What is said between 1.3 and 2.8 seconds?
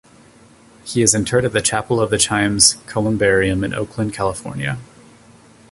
at the Chapel of the Chimes